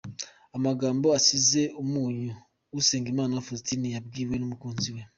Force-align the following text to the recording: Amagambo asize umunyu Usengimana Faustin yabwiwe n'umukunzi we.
Amagambo 0.57 1.07
asize 1.19 1.61
umunyu 1.81 2.31
Usengimana 2.79 3.43
Faustin 3.45 3.83
yabwiwe 3.95 4.35
n'umukunzi 4.37 4.87
we. 4.95 5.01